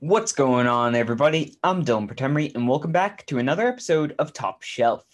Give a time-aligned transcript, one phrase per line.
[0.00, 1.56] What's going on, everybody?
[1.64, 5.04] I'm Dylan Pretemery, and welcome back to another episode of Top Shelf.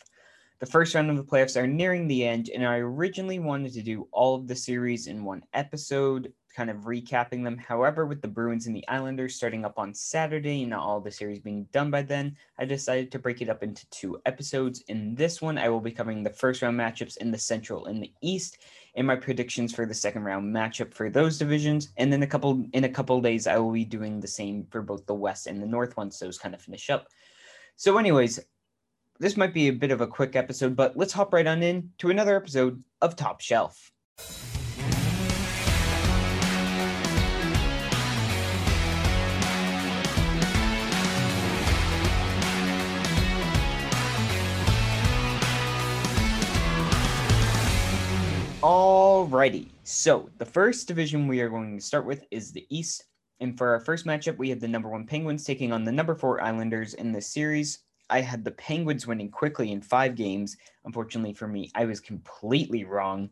[0.59, 3.83] The first round of the playoffs are nearing the end, and I originally wanted to
[3.83, 7.57] do all of the series in one episode, kind of recapping them.
[7.57, 11.11] However, with the Bruins and the Islanders starting up on Saturday and not all the
[11.11, 14.85] series being done by then, I decided to break it up into two episodes.
[14.89, 18.03] In this one, I will be covering the first round matchups in the Central and
[18.03, 18.59] the East,
[18.97, 21.91] and my predictions for the second round matchup for those divisions.
[21.97, 24.83] And then a couple in a couple days, I will be doing the same for
[24.83, 26.19] both the West and the North ones.
[26.19, 27.09] Those kind of finish up.
[27.77, 28.41] So, anyways,
[29.19, 31.91] this might be a bit of a quick episode, but let's hop right on in
[31.99, 33.91] to another episode of Top Shelf.
[48.65, 53.05] Alrighty, so the first division we are going to start with is the East.
[53.41, 56.15] And for our first matchup, we have the number one Penguins taking on the number
[56.15, 57.81] four Islanders in this series.
[58.09, 60.57] I had the Penguins winning quickly in five games.
[60.87, 63.29] Unfortunately for me, I was completely wrong.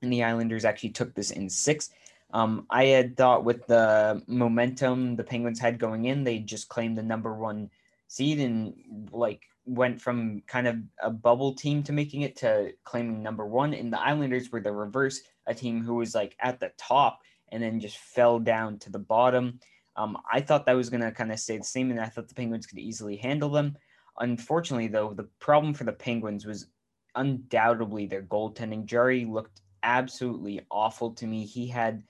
[0.00, 1.90] And the Islanders actually took this in six.
[2.32, 6.96] Um, I had thought with the momentum the Penguins had going in, they just claimed
[6.96, 7.68] the number one
[8.08, 8.72] seed and
[9.12, 13.74] like went from kind of a bubble team to making it to claiming number one.
[13.74, 17.62] And the Islanders were the reverse, a team who was like at the top and
[17.62, 19.60] then just fell down to the bottom.
[19.96, 22.28] Um, I thought that was going to kind of stay the same, and I thought
[22.28, 23.76] the Penguins could easily handle them.
[24.18, 26.66] Unfortunately, though, the problem for the Penguins was
[27.14, 28.86] undoubtedly their goaltending.
[28.86, 31.44] Jarry looked absolutely awful to me.
[31.44, 32.02] He had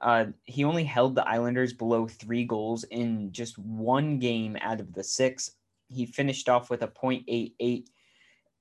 [0.00, 4.92] uh, he only held the Islanders below three goals in just one game out of
[4.92, 5.52] the six.
[5.92, 7.86] He finished off with a .88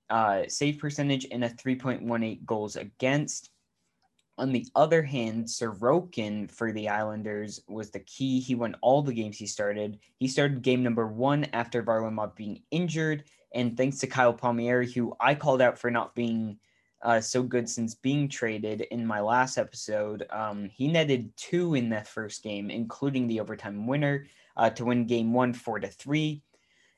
[0.09, 3.49] uh, save percentage and a 3.18 goals against.
[4.37, 8.39] On the other hand, Sorokin for the Islanders was the key.
[8.41, 9.99] He won all the games he started.
[10.17, 15.15] He started game number one after Varlamov being injured, and thanks to Kyle Palmieri, who
[15.19, 16.57] I called out for not being
[17.03, 21.89] uh, so good since being traded in my last episode, um, he netted two in
[21.89, 24.27] that first game, including the overtime winner
[24.57, 26.41] uh, to win game one four to three.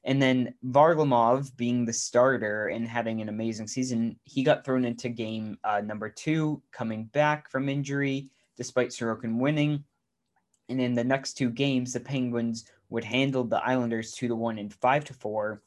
[0.06, 5.08] And then Varlamov being the starter and having an amazing season, he got thrown into
[5.08, 9.84] game uh, number two, coming back from injury despite Sorokin winning.
[10.70, 14.58] And in the next two games, the Penguins would handle the Islanders two to one
[14.60, 15.62] and five to four.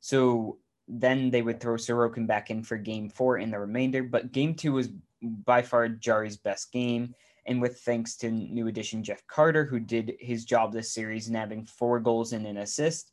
[0.00, 0.58] So
[0.88, 4.02] then they would throw Sorokin back in for game four in the remainder.
[4.02, 4.90] But game two was
[5.22, 7.14] by far Jarry's best game.
[7.46, 11.64] And with thanks to new addition Jeff Carter, who did his job this series, nabbing
[11.64, 13.11] four goals and an assist.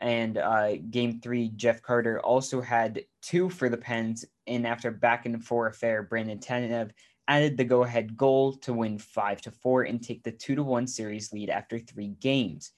[0.00, 4.24] And uh, game three, Jeff Carter also had two for the Pens.
[4.46, 6.90] And after back and forth affair, Brandon Tanev
[7.28, 10.62] added the go ahead goal to win five to four and take the two to
[10.62, 12.72] one series lead after three games.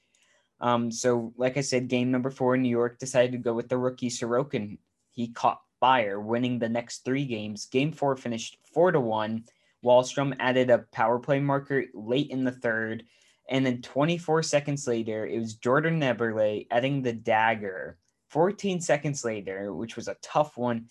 [0.61, 3.79] Um, so, like I said, game number four, New York decided to go with the
[3.79, 4.79] rookie Sorokin.
[5.11, 7.67] He caught fire, winning the next three games.
[7.67, 9.45] Game four finished four to one.
[9.85, 13.05] Wahlstrom added a power play marker late in the third
[13.53, 17.99] and then 24 seconds later, it was Jordan Eberle adding the dagger.
[18.31, 20.87] 14 seconds later, which was a tough one,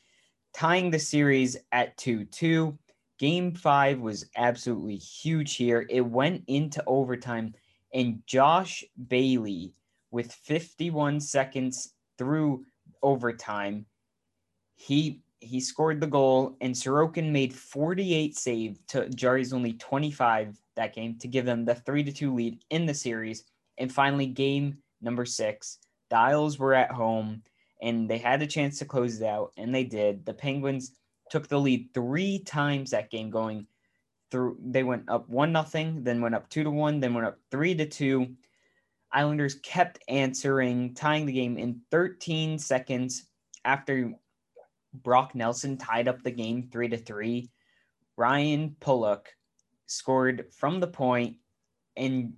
[0.53, 2.77] tying the series at 2 2.
[3.17, 5.87] Game five was absolutely huge here.
[5.89, 7.55] It went into overtime,
[7.95, 9.73] and Josh Bailey,
[10.11, 12.63] with 51 seconds through
[13.01, 13.87] overtime,
[14.75, 20.95] he he scored the goal, and Sorokin made 48 save to Jarry's only 25 that
[20.95, 23.45] game to give them the three to two lead in the series.
[23.77, 25.79] And finally, game number six,
[26.11, 27.43] Isles were at home
[27.81, 30.25] and they had a chance to close it out, and they did.
[30.25, 30.91] The Penguins
[31.29, 33.65] took the lead three times that game, going
[34.29, 34.57] through.
[34.63, 37.73] They went up one nothing, then went up two to one, then went up three
[37.75, 38.35] to two.
[39.11, 43.25] Islanders kept answering, tying the game in 13 seconds
[43.65, 44.13] after
[44.93, 47.49] Brock Nelson tied up the game three to three.
[48.15, 49.25] Ryan Pulock
[49.91, 51.37] scored from the point
[51.95, 52.33] and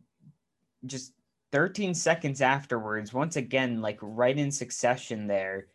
[0.85, 1.13] just
[1.51, 5.67] 13 seconds afterwards, once again, like right in succession there,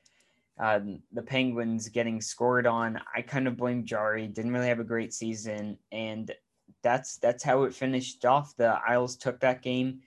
[0.59, 3.01] um, the Penguins getting scored on.
[3.15, 4.27] I kind of blame Jarry.
[4.27, 6.35] Didn't really have a great season, and
[6.83, 8.57] that's that's how it finished off.
[8.57, 10.01] The Isles took that game.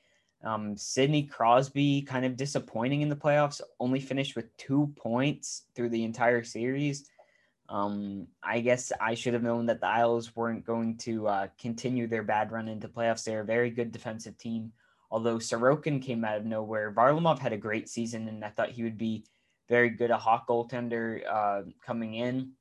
[0.44, 3.62] Um, Sidney Crosby kind of disappointing in the playoffs.
[3.80, 7.08] Only finished with two points through the entire series.
[7.70, 12.08] Um, I guess I should have known that the Isles weren't going to uh, continue
[12.08, 13.24] their bad run into playoffs.
[13.24, 14.74] They're a very good defensive team.
[15.10, 18.84] Although Sorokin came out of nowhere, Varlamov had a great season, and I thought he
[18.84, 19.26] would be
[19.70, 22.52] very good a hot goaltender uh, coming in.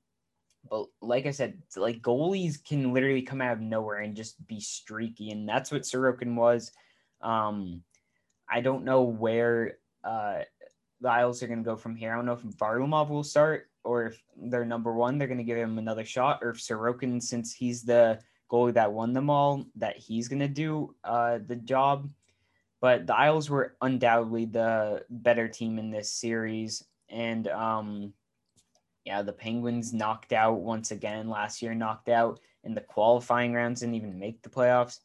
[0.68, 4.60] But like I said, like goalies can literally come out of nowhere and just be
[4.60, 6.72] streaky, and that's what Sorokin was.
[7.22, 7.82] Um,
[8.48, 10.40] I don't know where uh,
[11.00, 12.12] the Isles are going to go from here.
[12.12, 15.44] I don't know if Varlamov will start or if they're number one, they're going to
[15.44, 18.18] give him another shot, or if Sorokin, since he's the
[18.50, 22.10] goalie that won them all, that he's going to do uh, the job.
[22.80, 26.84] But the Isles were undoubtedly the better team in this series.
[27.08, 28.12] And um,
[29.04, 33.80] yeah, the Penguins knocked out once again last year, knocked out in the qualifying rounds,
[33.80, 35.00] didn't even make the playoffs.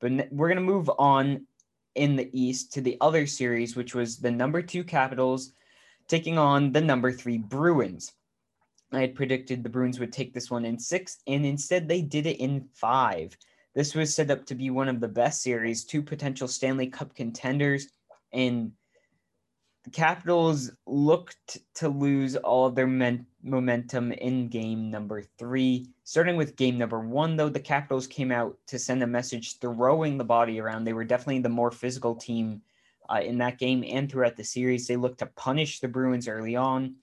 [0.00, 1.46] But we're going to move on
[1.94, 5.52] in the East to the other series, which was the number two Capitals
[6.06, 8.12] taking on the number three Bruins.
[8.92, 12.26] I had predicted the Bruins would take this one in six, and instead they did
[12.26, 13.36] it in five.
[13.74, 17.14] This was set up to be one of the best series, two potential Stanley Cup
[17.14, 17.88] contenders,
[18.32, 18.72] and
[19.84, 25.88] the Capitals looked to lose all of their men- momentum in game number three.
[26.04, 30.18] Starting with game number one, though, the Capitals came out to send a message throwing
[30.18, 30.84] the body around.
[30.84, 32.62] They were definitely the more physical team
[33.08, 34.86] uh, in that game and throughout the series.
[34.86, 36.96] They looked to punish the Bruins early on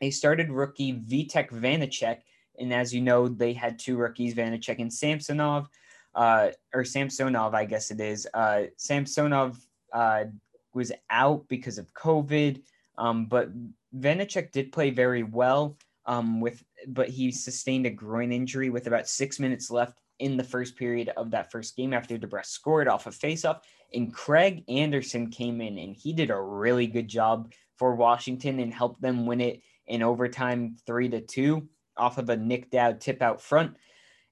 [0.00, 2.18] they started rookie Vitek Vanecek,
[2.58, 5.68] and as you know, they had two rookies, Vanecek and Samsonov,
[6.14, 8.26] uh, or Samsonov, I guess it is.
[8.32, 9.58] Uh, Samsonov
[9.92, 10.24] uh,
[10.72, 12.62] was out because of COVID,
[12.98, 13.50] um, but
[13.96, 15.76] Vanecek did play very well.
[16.06, 20.44] Um, with but he sustained a groin injury with about six minutes left in the
[20.44, 23.60] first period of that first game after DeBrusk scored off a of faceoff.
[23.92, 28.72] And Craig Anderson came in and he did a really good job for Washington and
[28.72, 33.22] helped them win it in overtime, three to two, off of a Nic Dowd tip
[33.22, 33.76] out front.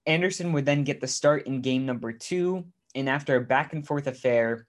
[0.07, 2.65] Anderson would then get the start in game number two,
[2.95, 4.67] and after a back and forth affair,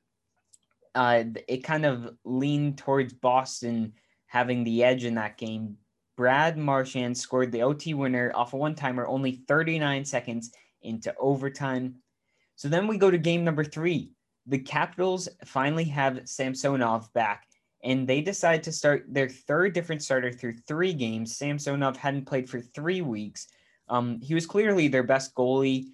[0.95, 3.93] uh, it kind of leaned towards Boston
[4.27, 5.77] having the edge in that game.
[6.15, 10.51] Brad Marchand scored the OT winner off a one timer only 39 seconds
[10.83, 11.95] into overtime.
[12.55, 14.11] So then we go to game number three.
[14.45, 17.47] The Capitals finally have Samsonov back
[17.83, 21.35] and they decided to start their third different starter through three games.
[21.35, 23.47] Samsonov hadn't played for three weeks.
[23.89, 25.87] Um, he was clearly their best goalie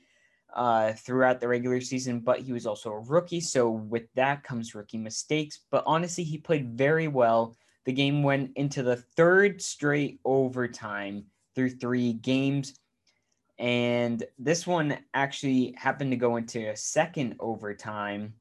[0.54, 3.42] uh, throughout the regular season, but he was also a rookie.
[3.42, 5.62] So with that comes rookie mistakes.
[5.72, 7.56] But honestly, he played very well.
[7.86, 11.26] The game went into the third straight overtime
[11.56, 12.76] through three games.
[13.58, 18.34] And this one actually happened to go into a second overtime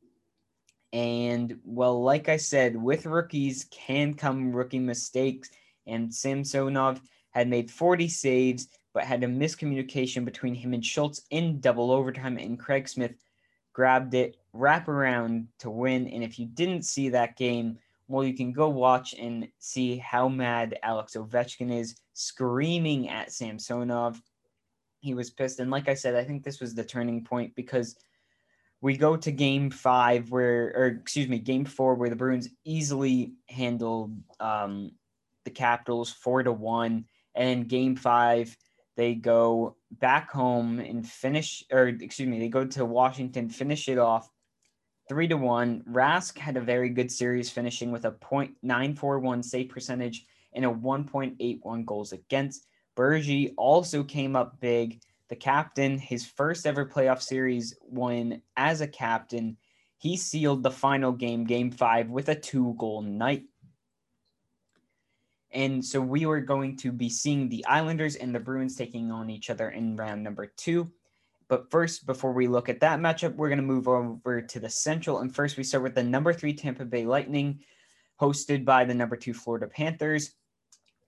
[0.93, 5.51] and well, like I said, with rookies can come rookie mistakes.
[5.87, 7.01] And Samsonov
[7.31, 12.39] had made 40 saves, but had a miscommunication between him and Schultz in double overtime.
[12.39, 13.15] And Craig Smith
[13.73, 16.09] grabbed it, wrap around to win.
[16.09, 20.29] And if you didn't see that game, well, you can go watch and see how
[20.29, 24.21] mad Alex Ovechkin is screaming at Samsonov.
[25.01, 25.61] He was pissed.
[25.61, 27.97] And like I said, I think this was the turning point because
[28.81, 33.33] we go to game five where or excuse me game four where the bruins easily
[33.49, 34.93] handled um,
[35.45, 37.05] the capitals four to one.
[37.35, 38.57] And game five
[38.97, 43.99] they go back home and finish or excuse me they go to washington finish it
[43.99, 44.29] off
[45.09, 45.83] three to one.
[45.91, 51.87] Rask had a very good series finishing with a 0.941 save percentage and a 1.81
[51.87, 52.67] goals against.
[52.97, 58.89] Bergie also came up big the captain, his first ever playoff series win as a
[58.89, 59.57] captain.
[59.99, 63.45] He sealed the final game, game five, with a two goal night.
[65.51, 69.31] And so we were going to be seeing the Islanders and the Bruins taking on
[69.31, 70.91] each other in round number two.
[71.49, 74.69] But first, before we look at that matchup, we're going to move over to the
[74.69, 75.21] Central.
[75.21, 77.61] And first, we start with the number three Tampa Bay Lightning,
[78.21, 80.33] hosted by the number two Florida Panthers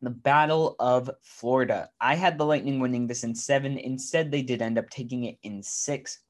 [0.02, 1.90] the Battle of Florida.
[2.00, 3.76] I had the Lightning winning this in seven.
[3.78, 6.20] Instead, they did end up taking it in six.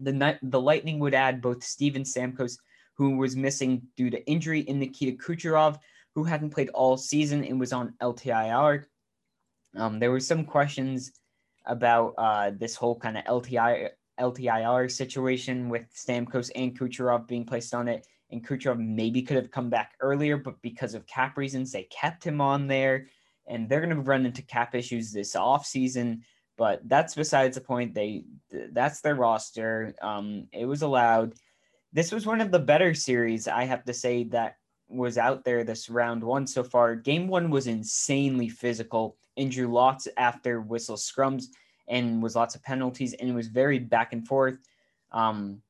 [0.00, 2.58] The the Lightning would add both Steven Stamkos,
[2.94, 5.78] who was missing due to injury, and Nikita Kucherov,
[6.14, 8.84] who hadn't played all season and was on LTIR.
[9.76, 11.12] Um, there were some questions
[11.66, 17.74] about uh, this whole kind of LTI LTIR situation with Stamkos and Kucherov being placed
[17.74, 21.72] on it and Kucherov maybe could have come back earlier, but because of cap reasons,
[21.72, 23.06] they kept him on there.
[23.46, 26.20] And they're going to run into cap issues this offseason.
[26.56, 27.94] But that's besides the point.
[27.94, 28.24] They
[28.70, 29.94] that's their roster.
[30.00, 31.34] Um, it was allowed.
[31.92, 34.56] This was one of the better series, I have to say, that
[34.88, 36.94] was out there this round one so far.
[36.94, 41.44] Game one was insanely physical and drew lots after whistle scrums
[41.88, 44.58] and was lots of penalties and it was very back and forth.
[45.12, 45.62] Um,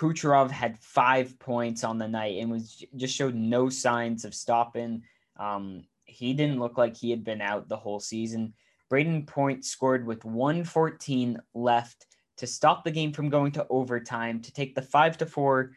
[0.00, 5.02] Kucherov had five points on the night and was just showed no signs of stopping.
[5.38, 8.54] Um, he didn't look like he had been out the whole season.
[8.90, 12.06] Brayden Point scored with 114 left
[12.38, 15.72] to stop the game from going to overtime to take the five to four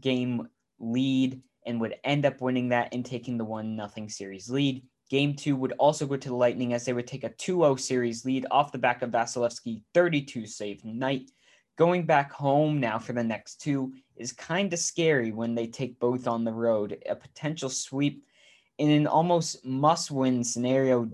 [0.00, 0.48] game
[0.78, 4.84] lead and would end up winning that and taking the 1 nothing series lead.
[5.10, 7.74] Game two would also go to the Lightning as they would take a 2 0
[7.74, 11.30] series lead off the back of Vasilevskiy 32 save night.
[11.78, 16.00] Going back home now for the next two is kind of scary when they take
[16.00, 17.00] both on the road.
[17.08, 18.24] A potential sweep
[18.78, 21.08] in an almost must win scenario.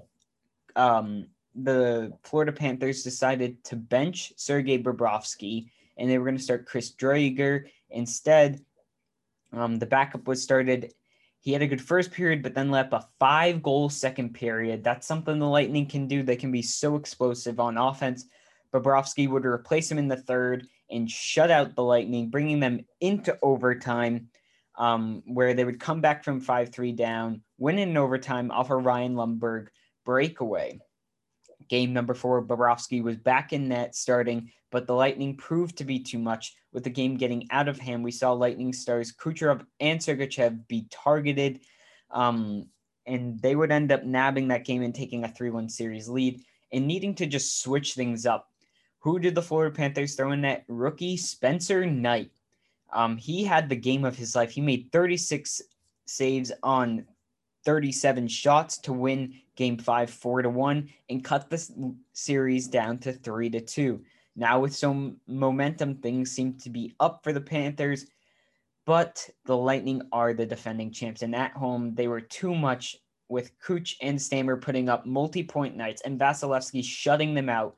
[0.75, 5.69] Um, the Florida Panthers decided to bench Sergei Bobrovsky
[5.99, 7.65] and they were going to start Chris Driedger.
[7.91, 8.65] Instead,
[9.53, 10.95] um, the backup was started.
[11.41, 14.83] He had a good first period, but then let a five goal second period.
[14.83, 16.23] That's something the Lightning can do.
[16.23, 18.25] They can be so explosive on offense.
[18.75, 23.39] Bobrovsky would replace him in the third and shut out the Lightning, bringing them into
[23.41, 24.29] overtime,
[24.77, 28.77] um, where they would come back from 5 3 down, win in overtime off a
[28.77, 29.69] Ryan Lomberg
[30.05, 30.81] breakaway.
[31.69, 36.01] Game number four, Bobrovsky was back in net starting, but the Lightning proved to be
[36.01, 36.55] too much.
[36.73, 40.89] With the game getting out of hand, we saw Lightning stars Kucherov and Sergachev be
[40.91, 41.61] targeted,
[42.11, 42.67] um,
[43.07, 46.43] and they would end up nabbing that game and taking a 3 1 series lead
[46.73, 48.49] and needing to just switch things up.
[49.05, 50.65] Who did the Florida Panthers throw in that?
[50.67, 52.31] Rookie Spencer Knight.
[52.91, 54.51] Um, he had the game of his life.
[54.51, 55.61] He made 36
[56.07, 57.05] saves on
[57.67, 63.13] 37 shots to win game five, four to one, and cut the series down to
[63.13, 64.01] three to two.
[64.37, 68.07] Now, with some momentum, things seem to be up for the Panthers,
[68.87, 71.21] but the Lightning are the defending champs.
[71.21, 72.97] And at home, they were too much
[73.29, 77.77] with Cooch and Stammer putting up multi point nights and Vasilevskiy shutting them out.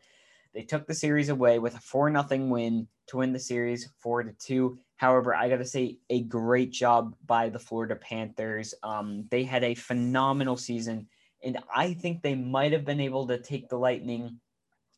[0.56, 4.22] They took the series away with a 4 0 win to win the series 4
[4.22, 4.78] to 2.
[4.96, 8.72] However, I got to say, a great job by the Florida Panthers.
[8.82, 11.08] Um, they had a phenomenal season,
[11.44, 14.40] and I think they might have been able to take the Lightning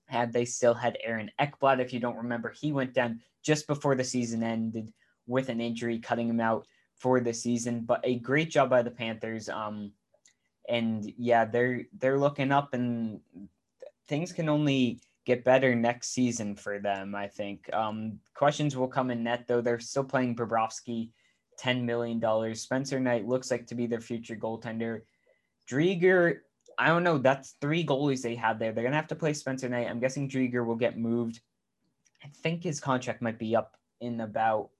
[0.06, 1.80] had they still had Aaron Ekblad.
[1.80, 4.92] If you don't remember, he went down just before the season ended
[5.26, 7.80] with an injury, cutting him out for the season.
[7.80, 9.48] But a great job by the Panthers.
[9.48, 9.90] Um,
[10.68, 13.18] and yeah, they're they're looking up, and
[14.06, 17.14] things can only get better next season for them.
[17.14, 19.60] I think um, questions will come in net though.
[19.60, 21.10] They're still playing Bobrovsky,
[21.58, 22.62] ten million dollars.
[22.62, 25.02] Spencer Knight looks like to be their future goaltender.
[25.70, 26.38] Driedger
[26.78, 27.18] I don't know.
[27.18, 28.72] That's three goalies they had there.
[28.72, 29.88] They're gonna have to play Spencer Knight.
[29.88, 31.40] I'm guessing Driedger will get moved.
[32.24, 34.70] I think his contract might be up in about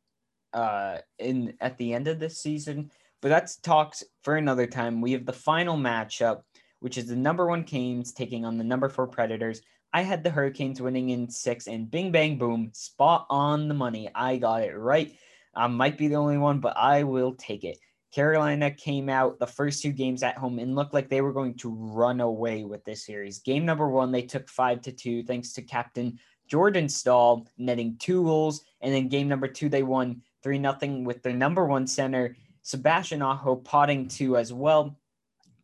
[0.55, 2.91] uh in at the end of this season.
[3.21, 5.03] But that's talks for another time.
[5.03, 6.43] We have the final matchup,
[6.81, 9.61] which is the number one Canes taking on the number four Predators.
[9.93, 14.11] I had the Hurricanes winning in six, and bing bang boom, spot on the money.
[14.15, 15.13] I got it right.
[15.55, 17.79] I might be the only one, but I will take it.
[18.13, 21.55] Carolina came out the first two games at home and looked like they were going
[21.59, 23.41] to run away with this series.
[23.41, 26.19] Game number one, they took five to two, thanks to Captain
[26.49, 28.65] Jordan Staal netting two goals.
[28.81, 33.23] And then game number two, they won 3 0 with their number one center, Sebastian
[33.23, 34.99] Aho, potting two as well.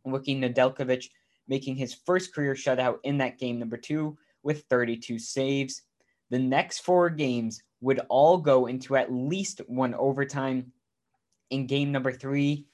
[0.04, 1.09] Luka Nedeljkovic
[1.49, 5.83] making his first career shutout in that game number two with 32 saves.
[6.31, 10.73] The next four games would all go into at least one overtime
[11.51, 12.67] in game number three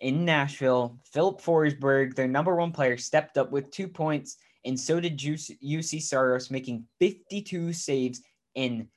[0.00, 0.98] in Nashville.
[1.12, 6.02] Filip Forsberg, their number one player, stepped up with two points, and so did Juuse
[6.02, 8.20] Saros, making 52 saves.
[8.56, 8.88] And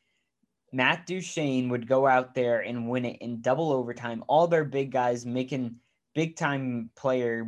[0.71, 4.23] Matt Duchene would go out there and win it in double overtime.
[4.27, 5.75] All their big guys making
[6.15, 7.47] big time player,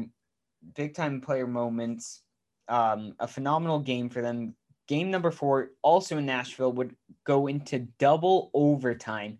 [0.73, 2.21] big time player moments.
[2.67, 4.55] Um, a phenomenal game for them.
[4.87, 6.95] Game number four, also in Nashville, would
[7.25, 9.39] go into double overtime.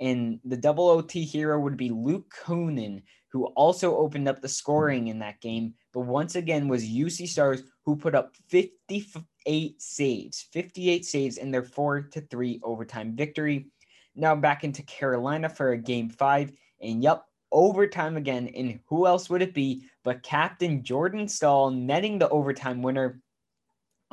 [0.00, 3.02] And the double OT hero would be Luke Kunin,
[3.36, 7.62] who also opened up the scoring in that game, but once again was Juuse Saros,
[7.84, 13.66] who put up 58 saves, 58 saves in their four to three overtime victory.
[14.14, 18.48] Now back into Carolina for a game five, and yep, overtime again.
[18.56, 23.20] And who else would it be but Captain Jordan Staal netting the overtime winner?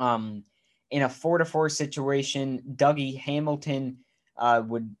[0.00, 0.42] Um,
[0.90, 3.98] in a four to four situation, Dougie Hamilton
[4.36, 4.92] uh, would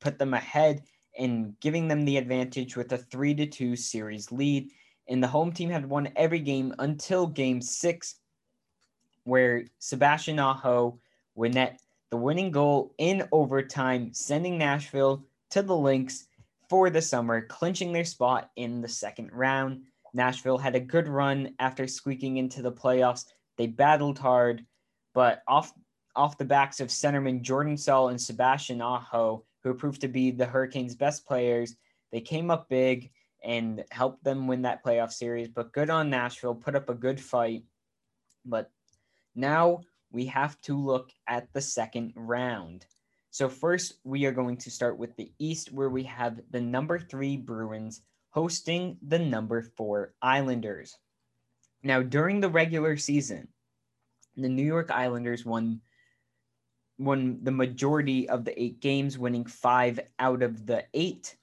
[0.00, 0.82] put them ahead
[1.16, 4.72] and giving them the advantage with a 3 to 2 series lead.
[5.06, 8.16] And the home team had won every game until game 6
[9.22, 10.98] where Sebastian Aho
[11.36, 16.26] would net the winning goal in overtime, sending Nashville to the links
[16.68, 19.82] for the summer, clinching their spot in the second round.
[20.14, 23.24] Nashville had a good run after squeaking into the playoffs.
[23.56, 24.64] They battled hard,
[25.14, 25.72] but off
[26.16, 30.46] off the backs of centerman Jordan Staal and Sebastian Aho, who proved to be the
[30.46, 31.76] Hurricanes' best players.
[32.10, 33.10] They came up big
[33.44, 35.48] and helped them win that playoff series.
[35.48, 37.62] But good on Nashville, put up a good fight.
[38.44, 38.70] But
[39.34, 42.86] now we have to look at the second round.
[43.30, 46.98] So, first, we are going to start with the East, where we have the number
[46.98, 48.02] three Bruins
[48.38, 50.96] hosting the number four Islanders.
[51.82, 53.48] Now, during the regular season,
[54.36, 55.80] the New York Islanders won
[57.00, 61.34] won the majority of the eight games, winning five out of the eight.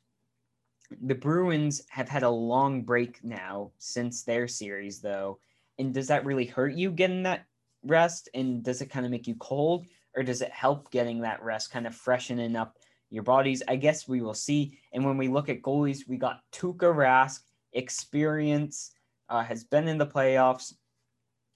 [1.01, 5.39] The Bruins have had a long break now since their series, though.
[5.77, 7.45] And does that really hurt you getting that
[7.83, 8.29] rest?
[8.33, 9.85] And does it kind of make you cold?
[10.15, 12.77] Or does it help getting that rest, kind of freshening up
[13.15, 13.63] your bodies?
[13.67, 14.77] I guess we will see.
[14.93, 17.39] And when we look at goalies, we got Tuukka Rask,
[17.73, 18.91] experience,
[19.29, 20.73] uh, has been in the playoffs,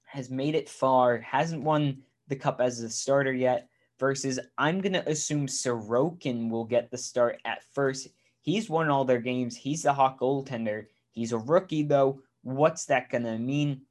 [0.06, 4.94] has made it far, hasn't won the cup as a starter yet, versus I'm going
[4.94, 8.08] to assume Sorokin will get the start at first.
[8.42, 9.56] He's won all their games.
[9.56, 10.86] He's the hot goaltender.
[11.12, 12.22] He's a rookie, though.
[12.44, 13.82] What's that going to mean?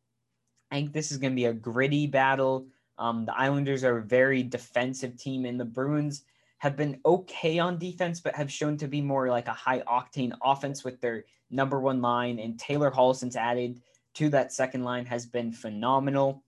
[0.70, 2.66] I think this is going to be a gritty battle.
[2.98, 6.24] Um, the Islanders are a very defensive team, and the Bruins
[6.58, 10.32] have been okay on defense, but have shown to be more like a high octane
[10.42, 12.38] offense with their number one line.
[12.38, 13.80] And Taylor Hall, since added
[14.14, 16.42] to that second line, has been phenomenal.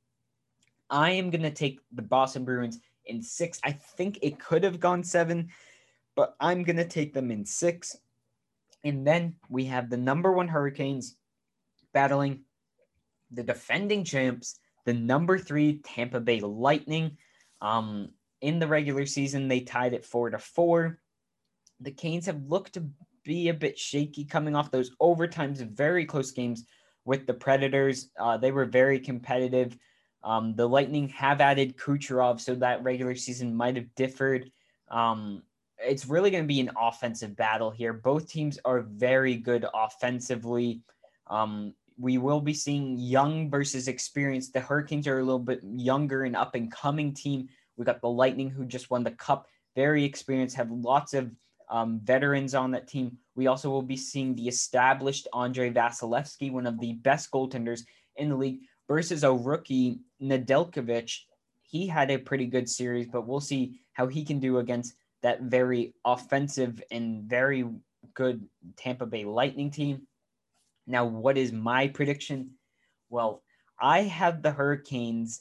[0.90, 3.60] I am going to take the Boston Bruins in six.
[3.64, 5.50] I think it could have gone seven,
[6.16, 7.96] but I'm going to take them in six.
[8.82, 11.16] And then we have the number one Hurricanes
[11.92, 12.40] battling
[13.30, 17.16] the defending champs, the number three Tampa Bay Lightning.
[17.60, 20.98] Um, in the regular season, they tied it four to four.
[21.80, 22.86] The Canes have looked to
[23.24, 26.64] be a bit shaky coming off those overtimes, very close games
[27.04, 28.10] with the Predators.
[28.18, 29.76] Uh, they were very competitive.
[30.22, 34.50] Um, the Lightning have added Kucherov, so that regular season might have differed.
[34.90, 35.42] Um,
[35.78, 37.92] it's really going to be an offensive battle here.
[37.92, 40.82] Both teams are very good offensively.
[41.26, 44.52] Um, we will be seeing young versus experienced.
[44.52, 47.48] The Hurricanes are a little bit younger and up and coming team.
[47.80, 51.34] We got the Lightning who just won the Cup, very experienced, have lots of
[51.70, 53.16] um, veterans on that team.
[53.36, 58.28] We also will be seeing the established Andre Vasilevskiy, one of the best goaltenders in
[58.28, 61.20] the league, versus a rookie Nedeljkovic.
[61.62, 65.40] He had a pretty good series, but we'll see how he can do against that
[65.44, 67.64] very offensive and very
[68.12, 70.06] good Tampa Bay Lightning team.
[70.86, 72.50] Now, what is my prediction?
[73.08, 73.42] Well,
[73.80, 75.40] I have the Hurricanes.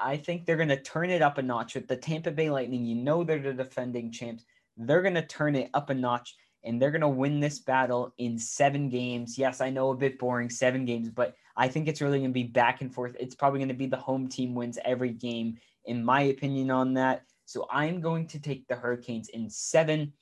[0.00, 2.84] I think they're going to turn it up a notch with the Tampa Bay Lightning.
[2.84, 4.44] You know they're the defending champs.
[4.76, 8.12] They're going to turn it up a notch and they're going to win this battle
[8.18, 9.38] in seven games.
[9.38, 12.34] Yes, I know a bit boring, seven games, but I think it's really going to
[12.34, 13.16] be back and forth.
[13.18, 16.94] It's probably going to be the home team wins every game, in my opinion, on
[16.94, 17.22] that.
[17.44, 20.12] So I'm going to take the Hurricanes in seven.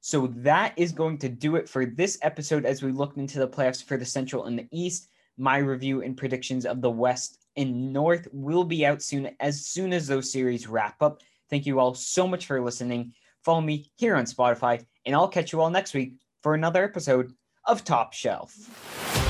[0.00, 3.48] So that is going to do it for this episode as we looked into the
[3.48, 5.08] playoffs for the Central and the East.
[5.38, 9.92] My review and predictions of the West and North will be out soon as soon
[9.92, 11.20] as those series wrap up.
[11.50, 13.12] Thank you all so much for listening.
[13.44, 17.32] Follow me here on Spotify, and I'll catch you all next week for another episode
[17.66, 19.23] of Top Shelf.